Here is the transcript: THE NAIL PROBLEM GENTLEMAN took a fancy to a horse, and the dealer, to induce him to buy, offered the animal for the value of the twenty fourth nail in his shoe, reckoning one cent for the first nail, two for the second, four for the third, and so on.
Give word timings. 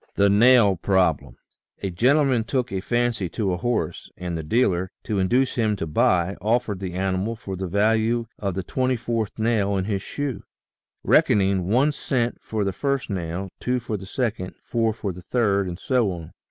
THE 0.15 0.31
NAIL 0.31 0.77
PROBLEM 0.77 1.37
GENTLEMAN 1.83 2.45
took 2.45 2.71
a 2.71 2.81
fancy 2.81 3.29
to 3.29 3.53
a 3.53 3.57
horse, 3.57 4.09
and 4.17 4.35
the 4.35 4.41
dealer, 4.41 4.89
to 5.03 5.19
induce 5.19 5.53
him 5.53 5.75
to 5.75 5.85
buy, 5.85 6.35
offered 6.41 6.79
the 6.79 6.93
animal 6.95 7.35
for 7.35 7.55
the 7.55 7.67
value 7.67 8.25
of 8.39 8.55
the 8.55 8.63
twenty 8.63 8.95
fourth 8.95 9.37
nail 9.37 9.77
in 9.77 9.85
his 9.85 10.01
shoe, 10.01 10.41
reckoning 11.03 11.67
one 11.67 11.91
cent 11.91 12.41
for 12.41 12.63
the 12.63 12.73
first 12.73 13.11
nail, 13.11 13.49
two 13.59 13.79
for 13.79 13.95
the 13.95 14.07
second, 14.07 14.55
four 14.59 14.91
for 14.91 15.11
the 15.13 15.21
third, 15.21 15.67
and 15.67 15.77
so 15.77 16.11
on. 16.11 16.31